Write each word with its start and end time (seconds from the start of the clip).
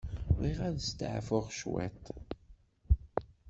Bɣiɣ 0.37 0.59
ad 0.67 0.77
steɛfuɣ 0.89 1.45
cwiṭ. 1.59 2.03